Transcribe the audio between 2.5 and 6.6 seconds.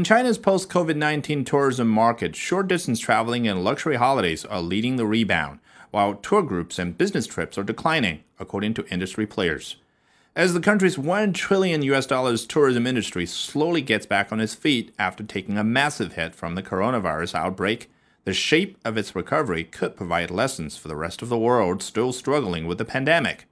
distance traveling and luxury holidays are leading the rebound, while tour